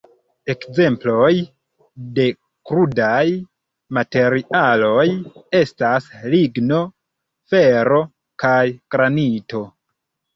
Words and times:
Ekzemploj 0.51 1.33
de 2.19 2.23
krudaj 2.69 3.25
materialoj 3.97 5.05
estas 5.59 6.07
ligno, 6.35 6.79
fero 7.53 8.01
kaj 8.45 8.59
granito. 8.97 9.63